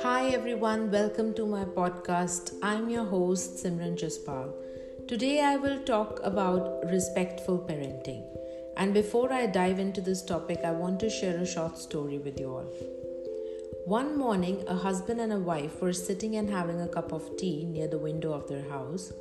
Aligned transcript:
Hi 0.00 0.30
everyone, 0.32 0.90
welcome 0.90 1.34
to 1.34 1.44
my 1.44 1.66
podcast. 1.66 2.54
I'm 2.62 2.88
your 2.88 3.04
host 3.04 3.62
Simran 3.62 3.98
Jaspal. 3.98 4.54
Today 5.06 5.42
I 5.42 5.56
will 5.56 5.82
talk 5.82 6.20
about 6.24 6.86
respectful 6.90 7.58
parenting. 7.58 8.24
And 8.78 8.94
before 8.94 9.30
I 9.30 9.44
dive 9.44 9.78
into 9.78 10.00
this 10.00 10.24
topic, 10.24 10.60
I 10.64 10.70
want 10.70 11.00
to 11.00 11.10
share 11.10 11.36
a 11.36 11.46
short 11.46 11.76
story 11.76 12.16
with 12.16 12.40
you 12.40 12.48
all. 12.48 12.72
One 13.84 14.16
morning, 14.16 14.64
a 14.66 14.74
husband 14.74 15.20
and 15.20 15.34
a 15.34 15.38
wife 15.38 15.82
were 15.82 15.92
sitting 15.92 16.36
and 16.36 16.48
having 16.48 16.80
a 16.80 16.88
cup 16.88 17.12
of 17.12 17.36
tea 17.36 17.64
near 17.64 17.88
the 17.88 17.98
window 17.98 18.32
of 18.32 18.48
their 18.48 18.70
house. 18.70 19.12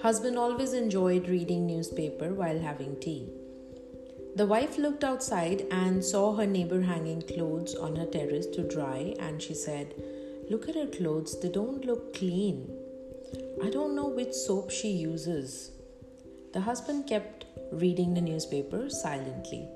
Husband 0.00 0.38
always 0.38 0.72
enjoyed 0.74 1.28
reading 1.28 1.66
newspaper 1.66 2.32
while 2.34 2.60
having 2.60 3.00
tea. 3.00 3.45
The 4.36 4.44
wife 4.44 4.76
looked 4.76 5.02
outside 5.02 5.66
and 5.70 6.04
saw 6.04 6.34
her 6.36 6.44
neighbor 6.44 6.82
hanging 6.82 7.22
clothes 7.22 7.74
on 7.74 7.96
her 7.96 8.04
terrace 8.04 8.46
to 8.48 8.68
dry, 8.68 9.14
and 9.18 9.40
she 9.40 9.54
said, 9.54 9.94
Look 10.50 10.68
at 10.68 10.74
her 10.74 10.86
clothes, 10.86 11.40
they 11.40 11.48
don't 11.48 11.86
look 11.86 12.14
clean. 12.14 12.70
I 13.64 13.70
don't 13.70 13.96
know 13.96 14.08
which 14.08 14.34
soap 14.34 14.70
she 14.70 14.88
uses. 14.88 15.70
The 16.52 16.60
husband 16.60 17.06
kept 17.06 17.46
reading 17.72 18.12
the 18.12 18.20
newspaper 18.20 18.90
silently. 18.90 19.70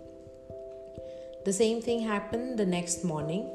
The 1.46 1.54
same 1.54 1.80
thing 1.80 2.00
happened 2.00 2.58
the 2.58 2.66
next 2.66 3.02
morning. 3.02 3.48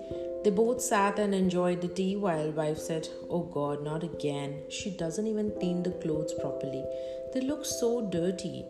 They 0.44 0.50
both 0.50 0.82
sat 0.82 1.20
and 1.20 1.36
enjoyed 1.36 1.82
the 1.82 1.88
tea 1.88 2.16
while 2.16 2.50
wife 2.52 2.80
said, 2.80 3.10
"Oh 3.30 3.44
god, 3.44 3.84
not 3.84 4.04
again. 4.04 4.64
She 4.70 4.90
doesn't 4.90 5.28
even 5.28 5.52
clean 5.60 5.84
the 5.84 5.92
clothes 5.92 6.34
properly. 6.34 6.84
They 7.32 7.42
look 7.42 7.64
so 7.64 8.02
dirty." 8.02 8.66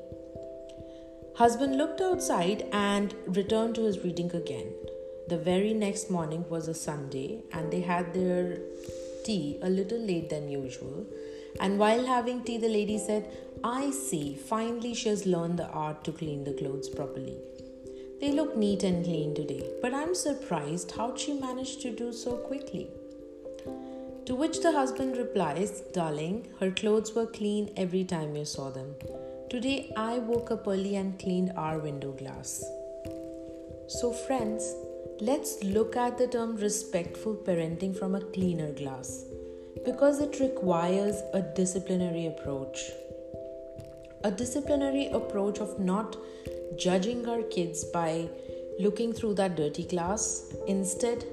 Husband 1.37 1.77
looked 1.77 1.99
outside 1.99 2.65
and 2.71 3.13
returned 3.27 3.75
to 3.75 3.83
his 3.83 3.99
reading 4.05 4.33
again. 4.33 4.71
The 5.27 5.37
very 5.37 5.73
next 5.73 6.09
morning 6.09 6.45
was 6.49 6.69
a 6.69 6.73
Sunday, 6.73 7.43
and 7.51 7.69
they 7.69 7.81
had 7.81 8.13
their 8.13 8.59
tea 9.25 9.59
a 9.61 9.69
little 9.69 9.99
late 9.99 10.29
than 10.29 10.49
usual. 10.49 11.05
And 11.59 11.77
while 11.77 12.05
having 12.05 12.41
tea, 12.45 12.57
the 12.57 12.69
lady 12.69 12.97
said, 12.97 13.29
I 13.65 13.91
see, 13.91 14.37
finally 14.37 14.93
she 14.93 15.09
has 15.09 15.25
learned 15.25 15.59
the 15.59 15.67
art 15.67 16.05
to 16.05 16.13
clean 16.13 16.45
the 16.45 16.53
clothes 16.53 16.87
properly. 16.87 17.37
They 18.21 18.31
look 18.31 18.55
neat 18.55 18.83
and 18.83 19.03
clean 19.03 19.35
today, 19.35 19.73
but 19.81 19.93
I'm 19.93 20.15
surprised 20.15 20.91
how 20.91 21.17
she 21.17 21.33
managed 21.33 21.81
to 21.81 21.91
do 21.91 22.13
so 22.13 22.37
quickly. 22.37 22.87
To 24.25 24.35
which 24.35 24.61
the 24.61 24.71
husband 24.71 25.17
replies, 25.17 25.81
Darling, 25.91 26.47
her 26.61 26.71
clothes 26.71 27.13
were 27.13 27.27
clean 27.27 27.73
every 27.75 28.05
time 28.05 28.37
you 28.37 28.45
saw 28.45 28.69
them. 28.69 28.95
Today 29.49 29.93
I 29.95 30.17
woke 30.17 30.49
up 30.49 30.67
early 30.67 30.95
and 30.95 31.19
cleaned 31.19 31.51
our 31.55 31.77
window 31.77 32.11
glass. 32.11 32.63
So, 33.87 34.11
friends, 34.11 34.73
let's 35.21 35.63
look 35.63 35.95
at 35.95 36.17
the 36.17 36.27
term 36.27 36.55
respectful 36.55 37.35
parenting 37.35 37.97
from 37.97 38.15
a 38.15 38.21
cleaner 38.21 38.71
glass 38.71 39.23
because 39.85 40.19
it 40.19 40.39
requires 40.39 41.21
a 41.33 41.41
disciplinary 41.41 42.25
approach. 42.25 42.79
A 44.23 44.31
disciplinary 44.31 45.07
approach 45.09 45.59
of 45.59 45.79
not 45.79 46.17
judging 46.75 47.27
our 47.29 47.43
kids 47.43 47.83
by 47.83 48.27
looking 48.79 49.13
through 49.13 49.35
that 49.35 49.55
dirty 49.55 49.83
glass, 49.83 50.51
instead, 50.67 51.23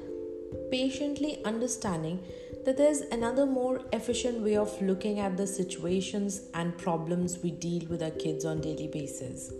patiently 0.71 1.45
understanding 1.45 2.23
that 2.65 2.77
there's 2.77 3.01
another 3.01 3.45
more 3.45 3.83
efficient 3.93 4.41
way 4.41 4.57
of 4.57 4.81
looking 4.81 5.19
at 5.19 5.37
the 5.37 5.47
situations 5.47 6.43
and 6.55 6.79
problems 6.79 7.39
we 7.39 7.51
deal 7.51 7.87
with 7.89 8.03
our 8.03 8.11
kids 8.11 8.45
on 8.45 8.61
daily 8.61 8.87
basis. 8.87 9.53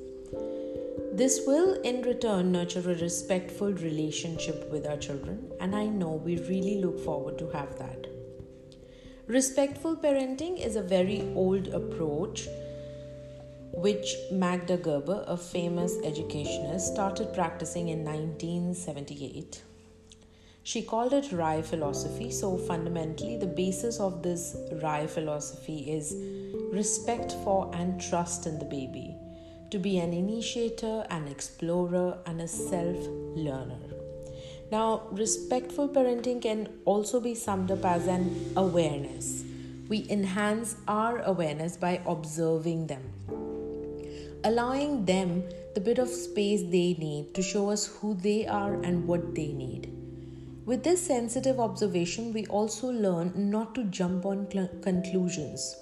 This 1.13 1.43
will 1.47 1.81
in 1.83 2.03
return 2.03 2.53
nurture 2.53 2.81
a 2.81 2.95
respectful 2.95 3.73
relationship 3.73 4.71
with 4.71 4.87
our 4.87 4.97
children 4.97 5.53
and 5.61 5.75
I 5.75 5.87
know 5.87 6.13
we 6.13 6.39
really 6.39 6.81
look 6.81 6.99
forward 7.05 7.39
to 7.39 7.51
have 7.51 7.79
that. 7.79 8.07
Respectful 9.27 9.97
parenting 9.97 10.59
is 10.65 10.77
a 10.77 10.83
very 10.83 11.21
old 11.35 11.69
approach 11.69 12.49
which 13.75 14.15
Magda 14.31 14.77
Gerber, 14.77 15.25
a 15.27 15.37
famous 15.37 15.97
educationist, 16.05 16.93
started 16.93 17.33
practicing 17.33 17.89
in 17.89 18.05
1978 18.05 19.63
she 20.65 20.83
called 20.83 21.13
it 21.13 21.33
RIE 21.33 21.63
philosophy. 21.63 22.31
So, 22.31 22.57
fundamentally, 22.57 23.37
the 23.37 23.47
basis 23.47 23.99
of 23.99 24.23
this 24.23 24.57
RIE 24.83 25.07
philosophy 25.07 25.91
is 25.91 26.15
respect 26.73 27.33
for 27.45 27.71
and 27.75 28.01
trust 28.01 28.47
in 28.47 28.59
the 28.59 28.65
baby, 28.65 29.17
to 29.71 29.79
be 29.79 29.99
an 29.99 30.13
initiator, 30.13 31.05
an 31.11 31.27
explorer, 31.27 32.19
and 32.27 32.41
a 32.41 32.49
self 32.49 32.97
learner. 33.35 33.81
Now, 34.71 35.03
respectful 35.11 35.89
parenting 35.89 36.41
can 36.41 36.69
also 36.85 37.21
be 37.21 37.35
summed 37.35 37.71
up 37.71 37.85
as 37.85 38.07
an 38.07 38.53
awareness. 38.57 39.45
We 39.89 40.07
enhance 40.09 40.77
our 40.89 41.19
awareness 41.23 41.77
by 41.77 42.01
observing 42.07 42.87
them, 42.87 43.03
allowing 44.45 45.05
them 45.05 45.45
the 45.75 45.81
bit 45.81 45.99
of 45.99 46.09
space 46.09 46.63
they 46.63 46.95
need 46.95 47.35
to 47.35 47.43
show 47.43 47.69
us 47.69 47.87
who 47.87 48.15
they 48.15 48.47
are 48.47 48.75
and 48.83 49.07
what 49.07 49.35
they 49.35 49.53
need. 49.53 50.02
With 50.65 50.85
this 50.85 51.05
sensitive 51.05 51.59
observation, 51.59 52.33
we 52.33 52.47
also 52.47 52.89
learn 52.89 53.33
not 53.51 53.75
to 53.75 53.85
jump 53.85 54.25
on 54.25 54.49
cl- 54.51 54.71
conclusions. 54.81 55.75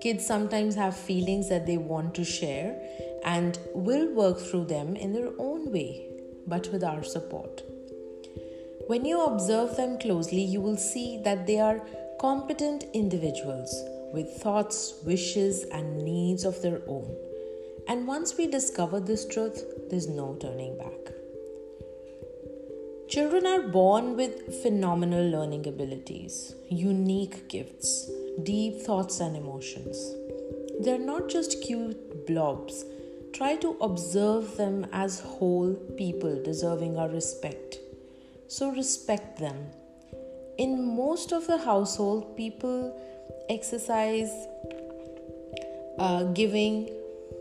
Kids 0.00 0.26
sometimes 0.26 0.74
have 0.74 0.96
feelings 0.96 1.48
that 1.48 1.66
they 1.66 1.78
want 1.78 2.16
to 2.16 2.24
share 2.24 2.80
and 3.24 3.58
will 3.74 4.12
work 4.12 4.38
through 4.38 4.64
them 4.64 4.96
in 4.96 5.12
their 5.12 5.30
own 5.38 5.70
way, 5.70 6.10
but 6.48 6.68
with 6.72 6.82
our 6.82 7.04
support. 7.04 7.62
When 8.88 9.04
you 9.04 9.22
observe 9.22 9.76
them 9.76 9.98
closely, 9.98 10.42
you 10.42 10.60
will 10.60 10.76
see 10.76 11.20
that 11.22 11.46
they 11.46 11.60
are 11.60 11.86
competent 12.20 12.86
individuals 12.94 13.72
with 14.12 14.40
thoughts, 14.42 14.94
wishes, 15.04 15.62
and 15.64 16.02
needs 16.04 16.44
of 16.44 16.60
their 16.60 16.80
own. 16.88 17.14
And 17.86 18.06
once 18.06 18.36
we 18.36 18.48
discover 18.48 18.98
this 18.98 19.26
truth, 19.26 19.62
there's 19.90 20.08
no 20.08 20.36
turning 20.40 20.76
back. 20.76 21.17
Children 23.08 23.46
are 23.46 23.62
born 23.62 24.16
with 24.16 24.62
phenomenal 24.62 25.26
learning 25.26 25.66
abilities, 25.66 26.54
unique 26.68 27.48
gifts, 27.48 28.10
deep 28.42 28.82
thoughts, 28.82 29.20
and 29.20 29.34
emotions. 29.34 29.96
They're 30.80 30.98
not 30.98 31.30
just 31.30 31.62
cute 31.62 32.26
blobs. 32.26 32.84
Try 33.32 33.56
to 33.56 33.78
observe 33.80 34.58
them 34.58 34.86
as 34.92 35.20
whole 35.20 35.72
people 35.96 36.42
deserving 36.42 36.98
our 36.98 37.08
respect. 37.08 37.78
So, 38.46 38.72
respect 38.72 39.38
them. 39.38 39.56
In 40.58 40.94
most 40.94 41.32
of 41.32 41.46
the 41.46 41.56
household, 41.56 42.36
people 42.36 42.94
exercise 43.48 44.30
uh, 45.98 46.24
giving 46.34 46.90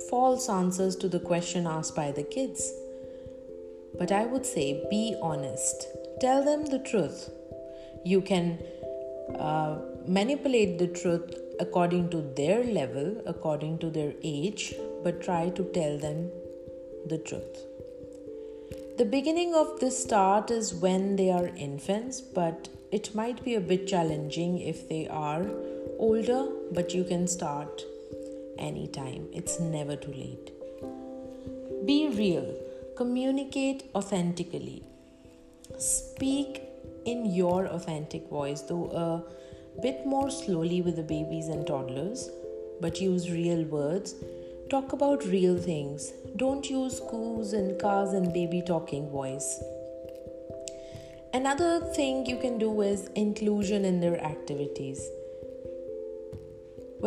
false 0.10 0.48
answers 0.48 0.96
to 0.96 1.10
the 1.10 1.20
question 1.20 1.68
asked 1.68 1.94
by 1.94 2.12
the 2.12 2.24
kids 2.24 2.72
but 3.98 4.12
I 4.12 4.26
would 4.26 4.46
say 4.46 4.86
be 4.90 5.16
honest. 5.22 5.88
Tell 6.20 6.44
them 6.44 6.66
the 6.66 6.80
truth. 6.80 7.30
You 8.04 8.22
can 8.22 8.60
uh, 9.38 9.80
manipulate 10.08 10.80
the 10.80 10.88
truth 10.88 11.36
according 11.60 12.10
to 12.10 12.22
their 12.36 12.64
level, 12.64 13.22
according 13.26 13.80
to 13.80 13.90
their 13.90 14.14
age, 14.24 14.74
but 15.04 15.22
try 15.22 15.50
to 15.50 15.64
tell 15.74 15.98
them 15.98 16.32
the 17.08 17.18
truth. 17.18 17.66
The 18.98 19.06
beginning 19.06 19.54
of 19.54 19.80
this 19.80 20.02
start 20.02 20.50
is 20.50 20.74
when 20.74 21.16
they 21.18 21.30
are 21.30 21.48
infants, 21.56 22.22
but 22.22 22.70
it 22.92 23.14
might 23.14 23.44
be 23.44 23.56
a 23.56 23.60
bit 23.60 23.88
challenging 23.88 24.60
if 24.60 24.88
they 24.90 25.08
are 25.08 25.46
older, 26.00 26.48
but 26.72 26.94
you 26.94 27.04
can 27.04 27.28
start 27.28 27.84
anytime. 28.58 29.28
It's 29.34 29.60
never 29.60 29.96
too 29.96 30.14
late. 30.14 30.52
Be 31.86 32.10
real. 32.10 32.67
Communicate 32.98 33.92
authentically. 33.94 34.82
Speak 35.78 36.64
in 37.06 37.28
your 37.28 37.68
authentic 37.68 38.28
voice, 38.28 38.62
though 38.62 38.90
a 38.90 39.82
bit 39.84 40.04
more 40.08 40.32
slowly 40.32 40.82
with 40.82 40.96
the 40.96 41.04
babies 41.04 41.48
and 41.48 41.68
toddlers, 41.68 42.32
but 42.82 43.00
use 43.00 43.30
real 43.30 43.64
words. 43.66 44.16
Talk 44.72 44.94
about 44.94 45.24
real 45.26 45.60
things. 45.60 46.12
Don't 46.38 46.68
use 46.72 47.00
coos 47.08 47.54
and 47.54 47.80
cars 47.80 48.14
and 48.14 48.34
baby 48.34 48.64
talking 48.66 49.12
voice. 49.12 49.62
Another 51.36 51.80
thing 51.94 52.26
you 52.26 52.38
can 52.38 52.58
do 52.58 52.82
is 52.82 53.12
inclusion 53.14 53.86
in 53.86 54.00
their 54.00 54.20
activities. 54.24 55.08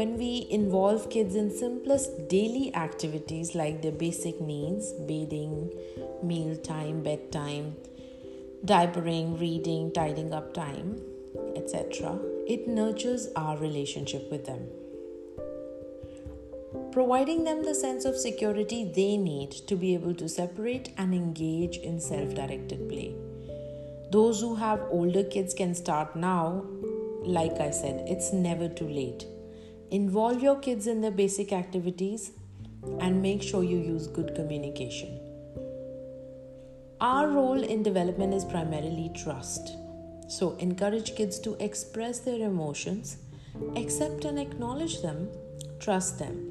When 0.00 0.16
we 0.16 0.46
involve 0.48 1.10
kids 1.10 1.34
in 1.34 1.50
simplest 1.54 2.26
daily 2.26 2.74
activities 2.74 3.54
like 3.54 3.82
their 3.82 3.92
basic 3.92 4.40
needs, 4.40 4.92
bathing, 4.94 5.70
meal 6.22 6.56
time, 6.56 7.02
bedtime, 7.02 7.76
diapering, 8.64 9.38
reading, 9.38 9.92
tidying 9.92 10.32
up 10.32 10.54
time, 10.54 11.02
etc., 11.54 12.18
it 12.46 12.66
nurtures 12.66 13.28
our 13.36 13.58
relationship 13.58 14.30
with 14.30 14.46
them. 14.46 14.62
providing 16.94 17.44
them 17.44 17.60
the 17.64 17.74
sense 17.80 18.06
of 18.10 18.16
security 18.22 18.78
they 18.94 19.18
need 19.24 19.52
to 19.72 19.76
be 19.82 19.90
able 19.96 20.14
to 20.22 20.28
separate 20.36 20.88
and 20.96 21.18
engage 21.18 21.76
in 21.90 22.00
self 22.06 22.32
directed 22.38 22.88
play. 22.92 23.10
Those 24.16 24.40
who 24.40 24.54
have 24.62 24.86
older 25.00 25.24
kids 25.36 25.58
can 25.60 25.74
start 25.82 26.16
now. 26.16 26.64
Like 27.40 27.60
I 27.68 27.70
said, 27.82 28.02
it's 28.16 28.32
never 28.32 28.70
too 28.80 28.88
late. 29.00 29.26
Involve 29.90 30.42
your 30.42 30.56
kids 30.56 30.86
in 30.86 31.00
their 31.00 31.10
basic 31.10 31.52
activities 31.52 32.32
and 33.00 33.20
make 33.20 33.42
sure 33.42 33.62
you 33.62 33.78
use 33.78 34.06
good 34.06 34.34
communication. 34.34 35.18
Our 37.00 37.28
role 37.28 37.62
in 37.62 37.82
development 37.82 38.34
is 38.34 38.44
primarily 38.44 39.10
trust. 39.14 39.76
So, 40.28 40.56
encourage 40.58 41.16
kids 41.16 41.38
to 41.40 41.54
express 41.54 42.20
their 42.20 42.40
emotions, 42.46 43.16
accept 43.74 44.24
and 44.24 44.38
acknowledge 44.38 45.02
them, 45.02 45.28
trust 45.80 46.18
them. 46.18 46.46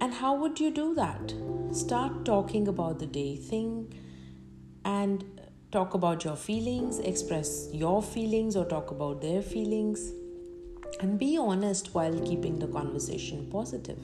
And 0.00 0.14
how 0.14 0.36
would 0.36 0.60
you 0.60 0.70
do 0.70 0.94
that? 0.94 1.34
Start 1.72 2.24
talking 2.24 2.68
about 2.68 2.98
the 2.98 3.06
day, 3.06 3.36
thing 3.36 3.92
and 4.84 5.24
talk 5.70 5.94
about 5.94 6.24
your 6.24 6.36
feelings, 6.36 6.98
express 7.00 7.68
your 7.72 8.02
feelings 8.02 8.56
or 8.56 8.64
talk 8.64 8.90
about 8.90 9.20
their 9.20 9.42
feelings, 9.42 10.12
and 11.00 11.18
be 11.18 11.36
honest 11.36 11.94
while 11.94 12.18
keeping 12.20 12.58
the 12.58 12.66
conversation 12.66 13.48
positive. 13.50 13.98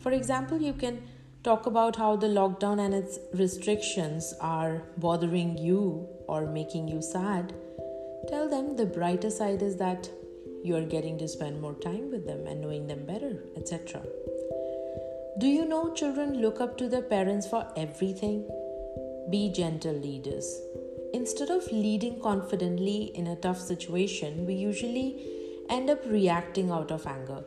For 0.00 0.12
example, 0.12 0.60
you 0.60 0.72
can 0.72 1.02
talk 1.44 1.66
about 1.66 1.96
how 1.96 2.16
the 2.16 2.26
lockdown 2.26 2.84
and 2.84 2.94
its 2.94 3.18
restrictions 3.34 4.34
are 4.40 4.82
bothering 4.96 5.56
you 5.58 6.08
or 6.26 6.46
making 6.46 6.88
you 6.88 7.00
sad. 7.00 7.54
Tell 8.28 8.48
them 8.48 8.76
the 8.76 8.86
brighter 8.86 9.30
side 9.30 9.62
is 9.62 9.76
that 9.76 10.10
you 10.62 10.76
are 10.76 10.84
getting 10.84 11.18
to 11.18 11.28
spend 11.28 11.60
more 11.60 11.74
time 11.74 12.10
with 12.10 12.26
them 12.26 12.46
and 12.46 12.60
knowing 12.60 12.86
them 12.86 13.06
better, 13.06 13.44
etc. 13.56 14.02
Do 15.38 15.46
you 15.46 15.64
know 15.64 15.94
children 15.94 16.40
look 16.42 16.60
up 16.60 16.76
to 16.78 16.88
their 16.88 17.02
parents 17.02 17.46
for 17.46 17.66
everything? 17.76 18.46
Be 19.30 19.52
gentle 19.52 19.94
leaders. 19.94 20.60
Instead 21.14 21.50
of 21.50 21.70
leading 21.70 22.20
confidently 22.20 23.12
in 23.14 23.28
a 23.28 23.36
tough 23.36 23.60
situation, 23.60 24.44
we 24.46 24.54
usually 24.54 25.37
end 25.70 25.90
up 25.90 26.04
reacting 26.06 26.70
out 26.70 26.90
of 26.90 27.06
anger, 27.06 27.42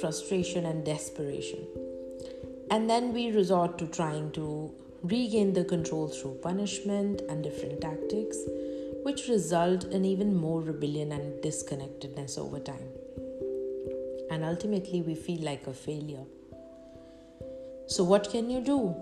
frustration, 0.00 0.66
and 0.66 0.84
desperation. 0.84 1.66
And 2.70 2.88
then 2.88 3.12
we 3.12 3.30
resort 3.30 3.78
to 3.78 3.86
trying 3.86 4.32
to 4.32 4.72
regain 5.02 5.52
the 5.52 5.64
control 5.64 6.08
through 6.08 6.38
punishment 6.42 7.22
and 7.28 7.42
different 7.42 7.80
tactics, 7.80 8.38
which 9.02 9.28
result 9.28 9.84
in 9.84 10.04
even 10.04 10.34
more 10.34 10.60
rebellion 10.60 11.12
and 11.12 11.42
disconnectedness 11.42 12.38
over 12.38 12.60
time. 12.60 12.88
And 14.30 14.44
ultimately, 14.44 15.02
we 15.02 15.14
feel 15.14 15.42
like 15.42 15.66
a 15.66 15.74
failure. 15.74 16.24
So, 17.86 18.04
what 18.04 18.30
can 18.30 18.48
you 18.48 18.60
do? 18.60 18.94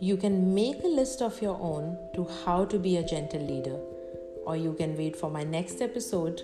You 0.00 0.16
can 0.16 0.54
make 0.54 0.84
a 0.84 0.88
list 0.88 1.22
of 1.22 1.40
your 1.40 1.58
own 1.60 1.96
to 2.14 2.28
how 2.44 2.64
to 2.66 2.78
be 2.78 2.96
a 2.96 3.02
gentle 3.02 3.40
leader, 3.40 3.78
or 4.44 4.56
you 4.56 4.74
can 4.74 4.96
wait 4.96 5.16
for 5.16 5.30
my 5.30 5.42
next 5.42 5.80
episode 5.80 6.42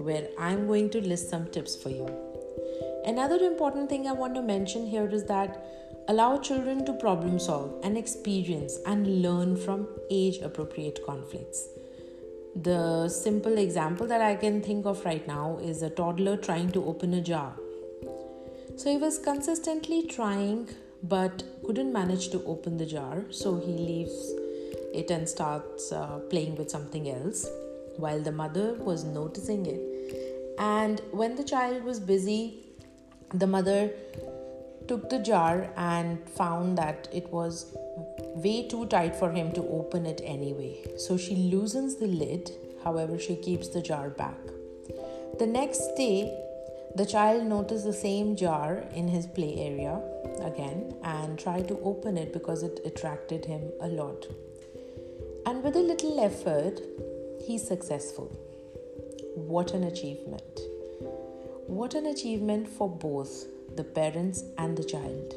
where 0.00 0.28
I'm 0.38 0.66
going 0.66 0.90
to 0.90 1.00
list 1.00 1.30
some 1.30 1.46
tips 1.48 1.76
for 1.76 1.90
you. 1.90 2.08
Another 3.04 3.36
important 3.36 3.88
thing 3.88 4.06
I 4.06 4.12
want 4.12 4.34
to 4.34 4.42
mention 4.42 4.86
here 4.86 5.08
is 5.08 5.24
that 5.24 5.64
Allow 6.10 6.38
children 6.38 6.84
to 6.86 6.92
problem 6.94 7.38
solve 7.38 7.72
and 7.84 7.96
experience 7.96 8.78
and 8.84 9.22
learn 9.22 9.56
from 9.56 9.86
age 10.10 10.38
appropriate 10.38 10.98
conflicts. 11.06 11.68
The 12.56 13.08
simple 13.08 13.58
example 13.58 14.08
that 14.08 14.20
I 14.20 14.34
can 14.34 14.60
think 14.60 14.86
of 14.86 15.04
right 15.04 15.24
now 15.28 15.58
is 15.62 15.82
a 15.82 15.90
toddler 15.90 16.36
trying 16.36 16.72
to 16.72 16.84
open 16.84 17.14
a 17.14 17.20
jar. 17.20 17.54
So 18.76 18.90
he 18.90 18.96
was 18.96 19.20
consistently 19.20 20.02
trying 20.02 20.68
but 21.04 21.44
couldn't 21.64 21.92
manage 21.92 22.30
to 22.30 22.42
open 22.44 22.76
the 22.76 22.86
jar, 22.86 23.22
so 23.30 23.60
he 23.60 23.72
leaves 23.72 24.32
it 24.92 25.12
and 25.12 25.28
starts 25.28 25.92
uh, 25.92 26.18
playing 26.28 26.56
with 26.56 26.70
something 26.70 27.08
else 27.08 27.46
while 27.98 28.20
the 28.20 28.32
mother 28.32 28.74
was 28.74 29.04
noticing 29.04 29.64
it. 29.66 29.89
And 30.60 31.00
when 31.10 31.36
the 31.36 31.42
child 31.42 31.84
was 31.84 31.98
busy, 31.98 32.66
the 33.32 33.46
mother 33.46 33.90
took 34.86 35.08
the 35.08 35.18
jar 35.18 35.70
and 35.76 36.28
found 36.28 36.76
that 36.76 37.08
it 37.12 37.32
was 37.32 37.74
way 38.34 38.68
too 38.68 38.84
tight 38.86 39.16
for 39.16 39.30
him 39.32 39.52
to 39.52 39.62
open 39.62 40.04
it 40.04 40.20
anyway. 40.22 40.84
So 40.98 41.16
she 41.16 41.34
loosens 41.34 41.96
the 41.96 42.08
lid, 42.08 42.50
however, 42.84 43.18
she 43.18 43.36
keeps 43.36 43.68
the 43.68 43.80
jar 43.80 44.10
back. 44.10 44.38
The 45.38 45.46
next 45.46 45.94
day, 45.96 46.36
the 46.94 47.06
child 47.06 47.46
noticed 47.46 47.86
the 47.86 47.94
same 47.94 48.36
jar 48.36 48.84
in 48.94 49.08
his 49.08 49.26
play 49.26 49.54
area 49.56 49.98
again 50.42 50.94
and 51.02 51.38
tried 51.38 51.68
to 51.68 51.78
open 51.80 52.18
it 52.18 52.34
because 52.34 52.62
it 52.62 52.80
attracted 52.84 53.46
him 53.46 53.62
a 53.80 53.88
lot. 53.88 54.26
And 55.46 55.62
with 55.62 55.76
a 55.76 55.80
little 55.80 56.20
effort, 56.20 56.80
he's 57.46 57.66
successful. 57.66 58.49
What 59.34 59.74
an 59.74 59.84
achievement! 59.84 60.60
What 61.66 61.94
an 61.94 62.06
achievement 62.06 62.68
for 62.68 62.88
both 62.88 63.46
the 63.76 63.84
parents, 63.84 64.42
and 64.58 64.76
the 64.76 64.84
child. 64.84 65.34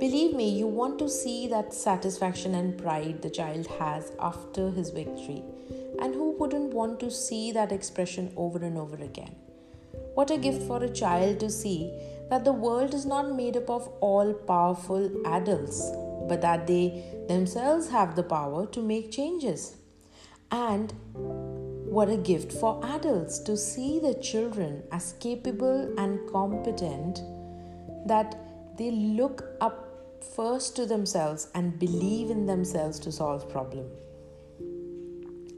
Believe 0.00 0.34
me, 0.34 0.48
you 0.48 0.66
want 0.66 0.98
to 1.00 1.08
see 1.08 1.48
that 1.48 1.74
satisfaction 1.74 2.54
and 2.54 2.78
pride 2.78 3.22
the 3.22 3.30
child 3.30 3.66
has 3.78 4.12
after 4.20 4.70
his 4.70 4.90
victory. 4.90 5.42
And 6.00 6.14
who 6.14 6.30
wouldn't 6.38 6.72
want 6.72 7.00
to 7.00 7.10
see 7.10 7.50
that 7.52 7.72
expression 7.72 8.32
over 8.36 8.58
and 8.58 8.78
over 8.78 8.96
again? 9.02 9.34
What 10.14 10.30
a 10.30 10.38
gift 10.38 10.62
for 10.62 10.82
a 10.82 10.92
child 10.92 11.40
to 11.40 11.50
see 11.50 11.92
that 12.30 12.44
the 12.44 12.52
world 12.52 12.94
is 12.94 13.06
not 13.06 13.34
made 13.34 13.56
up 13.56 13.70
of 13.70 13.88
all 14.00 14.32
powerful 14.32 15.10
adults, 15.26 15.90
but 16.28 16.40
that 16.42 16.66
they 16.66 17.04
themselves 17.28 17.90
have 17.90 18.14
the 18.14 18.22
power 18.22 18.66
to 18.66 18.82
make 18.82 19.10
changes. 19.10 19.76
And 20.50 20.92
what 21.98 22.08
a 22.08 22.16
gift 22.16 22.52
for 22.52 22.80
adults 22.94 23.40
to 23.40 23.56
see 23.56 23.98
the 23.98 24.14
children 24.26 24.84
as 24.92 25.14
capable 25.18 25.92
and 25.98 26.20
competent 26.30 27.22
that 28.06 28.36
they 28.76 28.92
look 28.92 29.42
up 29.60 29.80
first 30.36 30.76
to 30.76 30.86
themselves 30.86 31.48
and 31.56 31.76
believe 31.80 32.30
in 32.30 32.46
themselves 32.46 33.00
to 33.00 33.10
solve 33.10 33.50
problem. 33.50 33.84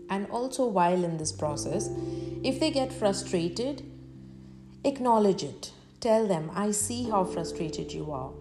And 0.09 0.31
also 0.31 0.67
while 0.67 1.05
in 1.05 1.19
this 1.19 1.31
process 1.31 1.91
if 2.43 2.59
they 2.59 2.71
get 2.71 2.91
frustrated 2.91 3.83
acknowledge 4.83 5.43
it. 5.43 5.73
Tell 6.01 6.27
them 6.27 6.51
i 6.55 6.71
see 6.71 7.03
how 7.11 7.25
frustrated 7.25 7.93
you 7.93 8.13
are. 8.13 8.33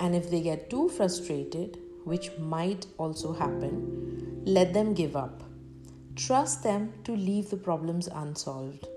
And 0.00 0.16
if 0.16 0.28
they 0.28 0.40
get 0.40 0.70
too 0.70 0.88
frustrated 0.88 1.78
which 2.02 2.32
might 2.36 2.86
also 2.96 3.32
happen 3.32 4.42
let 4.44 4.74
them 4.74 4.92
give 4.92 5.14
up 5.14 5.47
Trust 6.18 6.64
them 6.64 6.92
to 7.04 7.12
leave 7.14 7.48
the 7.48 7.56
problems 7.56 8.08
unsolved, 8.08 8.88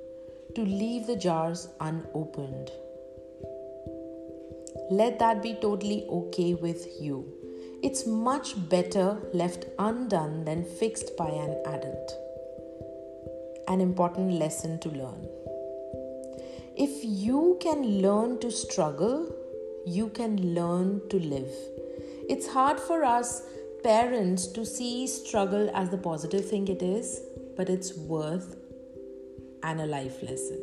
to 0.55 0.61
leave 0.63 1.05
the 1.05 1.15
jars 1.15 1.67
unopened. 1.79 2.71
Let 4.89 5.19
that 5.19 5.43
be 5.43 5.53
totally 5.61 6.07
okay 6.09 6.55
with 6.55 6.87
you. 6.99 7.31
It's 7.83 8.07
much 8.07 8.55
better 8.69 9.19
left 9.33 9.65
undone 9.77 10.45
than 10.45 10.65
fixed 10.65 11.15
by 11.15 11.29
an 11.29 11.61
adult. 11.67 12.11
An 13.67 13.81
important 13.81 14.33
lesson 14.33 14.79
to 14.79 14.89
learn. 14.89 15.27
If 16.75 17.03
you 17.03 17.59
can 17.61 18.01
learn 18.01 18.39
to 18.39 18.49
struggle, 18.49 19.31
you 19.85 20.09
can 20.09 20.55
learn 20.55 21.01
to 21.09 21.19
live. 21.19 21.53
It's 22.27 22.47
hard 22.47 22.79
for 22.79 23.03
us 23.03 23.43
parents 23.83 24.47
to 24.47 24.65
see 24.65 25.07
struggle 25.07 25.69
as 25.73 25.89
the 25.89 25.97
positive 25.97 26.47
thing 26.49 26.67
it 26.67 26.81
is, 26.81 27.21
but 27.57 27.69
it's 27.69 27.95
worth 27.95 28.55
and 29.63 29.81
a 29.81 29.85
life 29.85 30.21
lesson. 30.23 30.61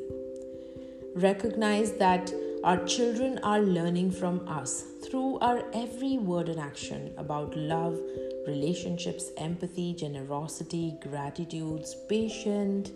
Recognize 1.15 1.93
that 1.95 2.33
our 2.65 2.85
children 2.85 3.39
are 3.43 3.61
learning 3.61 4.11
from 4.11 4.47
us 4.49 4.85
through 5.05 5.39
our 5.39 5.65
every 5.73 6.19
word 6.19 6.49
and 6.49 6.61
action 6.61 7.13
about 7.17 7.57
love, 7.57 7.99
relationships, 8.47 9.31
empathy, 9.37 9.95
generosity, 9.95 10.99
gratitude, 11.01 11.85
patience, 12.09 12.91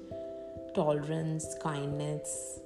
tolerance, 0.74 1.54
kindness, 1.62 2.58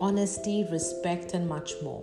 honesty, 0.00 0.66
respect, 0.70 1.34
and 1.34 1.48
much 1.48 1.72
more. 1.82 2.02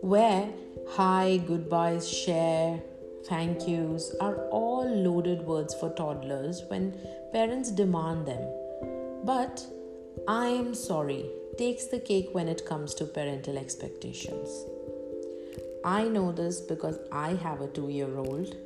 Where 0.00 0.48
hi, 0.90 1.40
goodbyes, 1.46 2.08
share, 2.08 2.80
thank 3.26 3.68
yous 3.68 4.14
are 4.20 4.36
all 4.48 4.88
loaded 4.88 5.42
words 5.42 5.74
for 5.74 5.90
toddlers 5.90 6.62
when 6.68 6.98
parents 7.32 7.70
demand 7.70 8.26
them. 8.26 8.48
But 9.24 9.64
I 10.26 10.48
am 10.48 10.74
sorry 10.74 11.26
takes 11.58 11.86
the 11.86 11.98
cake 11.98 12.30
when 12.32 12.48
it 12.48 12.64
comes 12.66 12.94
to 12.94 13.04
parental 13.04 13.58
expectations. 13.58 14.64
I 15.84 16.04
know 16.08 16.32
this 16.32 16.60
because 16.60 16.98
I 17.10 17.34
have 17.34 17.60
a 17.60 17.68
two 17.68 17.88
year 17.88 18.16
old. 18.16 18.56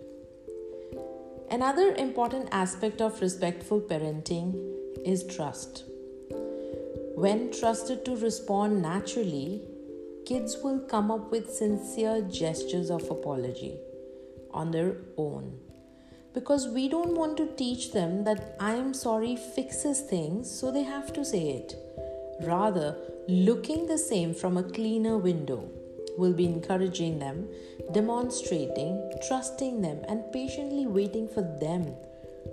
Another 1.51 1.95
important 1.95 2.49
aspect 2.53 3.01
of 3.01 3.21
respectful 3.21 3.81
parenting 3.81 4.55
is 5.05 5.25
trust. 5.25 5.85
When 7.15 7.51
trusted 7.51 8.05
to 8.05 8.17
respond 8.17 8.83
naturally, 8.83 9.63
kids 10.27 10.59
will 10.63 10.81
come 10.81 11.11
up 11.11 11.31
with 11.31 11.51
sincere 11.51 12.21
gestures 12.23 12.91
of 12.91 13.11
apology 13.11 13.79
on 14.57 14.71
their 14.71 14.97
own. 15.17 15.59
Because 16.35 16.69
we 16.69 16.89
don't 16.89 17.17
want 17.17 17.37
to 17.39 17.55
teach 17.57 17.93
them 17.93 18.25
that 18.25 18.57
I 18.61 18.75
am 18.75 18.93
sorry 18.93 19.37
fixes 19.37 20.01
things, 20.01 20.51
so 20.51 20.71
they 20.71 20.83
have 20.83 21.13
to 21.15 21.25
say 21.25 21.49
it. 21.51 21.75
Rather, 22.43 22.97
looking 23.29 23.87
the 23.87 23.99
same 23.99 24.35
from 24.35 24.57
a 24.57 24.63
cleaner 24.63 25.17
window 25.17 25.71
will 26.19 26.33
be 26.33 26.47
encouraging 26.47 27.19
them, 27.19 27.49
demonstrating, 27.93 29.13
trusting 29.27 29.81
them, 29.83 30.03
and 30.09 30.31
patiently 30.33 30.87
waiting 30.87 31.29
for 31.29 31.43
them 31.61 31.95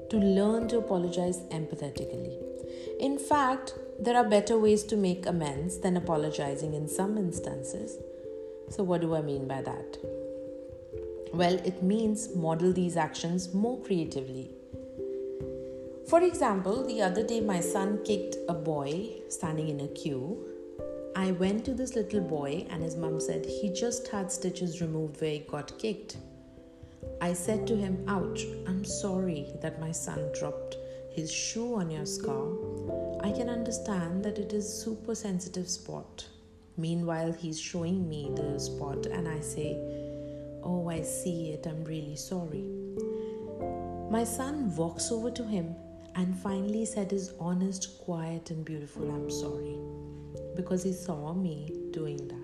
to 0.10 0.18
learn 0.18 0.68
to 0.70 0.78
apologize 0.78 1.40
empathetically. 1.52 2.38
In 3.00 3.18
fact, 3.18 3.74
there 4.00 4.18
are 4.18 4.24
better 4.24 4.58
ways 4.58 4.84
to 4.86 4.96
make 4.96 5.26
amends 5.26 5.80
than 5.80 5.98
apologizing 5.98 6.74
in 6.74 6.88
some 6.88 7.18
instances. 7.18 7.98
So, 8.70 8.84
what 8.84 9.02
do 9.02 9.14
I 9.14 9.22
mean 9.22 9.48
by 9.48 9.62
that? 9.62 10.23
Well, 11.34 11.56
it 11.66 11.82
means 11.82 12.36
model 12.36 12.72
these 12.72 12.96
actions 12.96 13.56
more 13.56 13.82
creatively. 13.82 14.52
For 16.08 16.22
example, 16.22 16.86
the 16.86 17.02
other 17.02 17.24
day 17.24 17.42
my 17.42 17.60
son 17.60 18.04
kicked 18.06 18.36
a 18.48 18.54
boy 18.54 19.10
standing 19.30 19.70
in 19.70 19.80
a 19.80 19.88
queue. 19.88 20.46
I 21.16 21.32
went 21.32 21.66
to 21.66 21.74
this 21.74 21.96
little 21.96 22.22
boy, 22.22 22.68
and 22.70 22.84
his 22.84 22.96
mum 22.96 23.20
said 23.20 23.48
he 23.48 23.74
just 23.74 24.10
had 24.10 24.32
stitches 24.32 24.80
removed 24.80 25.22
where 25.22 25.32
he 25.32 25.40
got 25.40 25.76
kicked. 25.80 26.18
I 27.20 27.34
said 27.34 27.66
to 27.66 27.76
him, 27.76 28.04
Ouch, 28.08 28.44
I'm 28.68 28.86
sorry 28.86 29.48
that 29.64 29.82
my 29.82 29.92
son 29.92 30.32
dropped 30.38 30.78
his 31.10 31.32
shoe 31.32 31.74
on 31.76 31.90
your 31.90 32.06
scar. 32.06 32.46
I 33.24 33.32
can 33.32 33.50
understand 33.50 34.24
that 34.24 34.38
it 34.38 34.54
is 34.54 34.66
a 34.66 34.84
super 34.84 35.16
sensitive 35.16 35.68
spot. 35.68 36.28
Meanwhile, 36.78 37.34
he's 37.34 37.60
showing 37.60 38.08
me 38.08 38.32
the 38.36 38.60
spot, 38.60 39.08
and 39.08 39.28
I 39.28 39.40
say, 39.40 39.80
Oh, 40.64 40.90
I 40.90 41.02
see 41.02 41.50
it, 41.50 41.68
I'm 41.68 41.84
really 41.84 42.16
sorry. 42.16 42.64
My 44.10 44.24
son 44.24 44.76
walks 44.76 45.12
over 45.12 45.32
to 45.32 45.44
him 45.44 45.76
and 46.16 46.38
finally 46.38 46.86
said 46.86 47.12
his 47.12 47.34
honest, 47.40 48.00
quiet, 48.00 48.52
and 48.52 48.64
beautiful 48.64 49.10
I'm 49.12 49.30
sorry 49.30 49.78
because 50.56 50.84
he 50.84 50.94
saw 50.94 51.34
me 51.34 51.74
doing 51.92 52.28
that. 52.28 52.44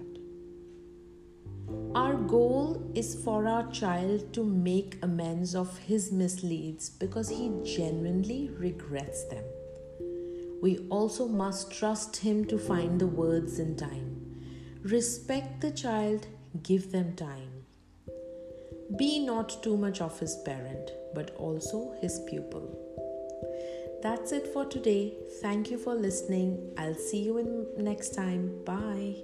Our 1.95 2.15
goal 2.15 2.91
is 2.95 3.15
for 3.23 3.47
our 3.47 3.71
child 3.71 4.33
to 4.33 4.43
make 4.43 4.97
amends 5.01 5.55
of 5.55 5.77
his 5.77 6.11
misleads 6.11 6.89
because 6.89 7.29
he 7.29 7.51
genuinely 7.63 8.49
regrets 8.57 9.25
them. 9.25 9.43
We 10.61 10.79
also 10.89 11.27
must 11.27 11.71
trust 11.71 12.17
him 12.17 12.45
to 12.45 12.57
find 12.57 12.99
the 12.99 13.07
words 13.07 13.59
in 13.59 13.75
time. 13.75 14.41
Respect 14.83 15.61
the 15.61 15.71
child, 15.71 16.27
give 16.63 16.91
them 16.91 17.15
time. 17.15 17.48
Be 18.97 19.19
not 19.19 19.61
too 19.61 19.77
much 19.77 20.01
of 20.01 20.19
his 20.19 20.35
parent, 20.37 20.91
but 21.13 21.31
also 21.37 21.95
his 22.01 22.19
pupil. 22.27 22.75
That's 24.01 24.31
it 24.31 24.47
for 24.47 24.65
today. 24.65 25.13
Thank 25.41 25.69
you 25.69 25.77
for 25.77 25.93
listening. 25.93 26.73
I'll 26.77 26.95
see 26.95 27.19
you 27.19 27.37
in 27.37 27.67
next 27.77 28.15
time. 28.15 28.63
Bye. 28.65 29.15